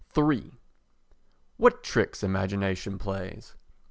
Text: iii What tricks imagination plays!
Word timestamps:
iii 0.17 0.51
What 1.57 1.83
tricks 1.83 2.23
imagination 2.23 2.97
plays! 2.97 3.53